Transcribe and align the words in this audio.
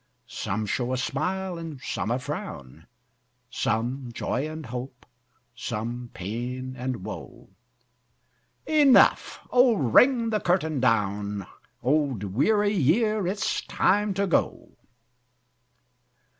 Some 0.25 0.65
show 0.65 0.93
a 0.93 0.97
smile 0.97 1.59
and 1.59 1.79
some 1.79 2.09
a 2.09 2.17
frown; 2.17 2.87
Some 3.51 4.09
joy 4.11 4.49
and 4.49 4.65
hope, 4.65 5.05
some 5.55 6.09
pain 6.11 6.73
and 6.75 7.03
woe: 7.05 7.51
Enough! 8.65 9.41
Oh, 9.51 9.75
ring 9.75 10.31
the 10.31 10.39
curtain 10.39 10.79
down! 10.79 11.45
Old 11.83 12.23
weary 12.23 12.73
year! 12.73 13.27
it's 13.27 13.61
time 13.67 14.15
to 14.15 14.25
go. 14.25 14.69